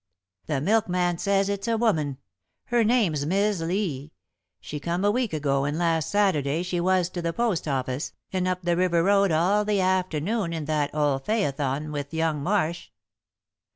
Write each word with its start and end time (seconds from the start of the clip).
"The 0.47 0.59
milkman 0.61 1.19
says 1.19 1.47
it's 1.47 1.67
a 1.67 1.77
woman. 1.77 2.17
Her 2.65 2.83
name's 2.83 3.27
Mis' 3.27 3.59
Lee. 3.59 4.13
She 4.59 4.79
come 4.79 5.05
a 5.05 5.11
week 5.11 5.31
ago 5.31 5.63
and 5.63 5.77
last 5.77 6.09
Saturday 6.09 6.63
she 6.63 6.79
was 6.79 7.07
to 7.09 7.21
the 7.21 7.33
post 7.33 7.67
office, 7.67 8.13
and 8.33 8.47
up 8.47 8.63
the 8.63 8.75
river 8.75 9.03
road 9.03 9.31
all 9.31 9.63
the 9.63 9.79
afternoon 9.79 10.53
in 10.53 10.65
that 10.65 10.89
old 10.95 11.25
phaeton 11.27 11.91
with 11.91 12.15
young 12.15 12.41
Marsh." 12.41 12.89